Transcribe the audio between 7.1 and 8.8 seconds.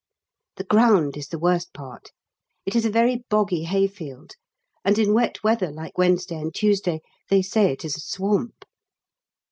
they say it is a swamp.